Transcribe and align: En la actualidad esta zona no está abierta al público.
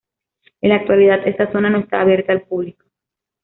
En 0.61 0.69
la 0.71 0.77
actualidad 0.77 1.27
esta 1.27 1.51
zona 1.51 1.69
no 1.69 1.77
está 1.77 2.01
abierta 2.01 2.31
al 2.33 2.41
público. 2.47 2.85